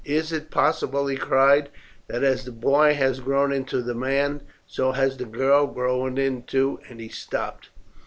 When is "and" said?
6.89-6.99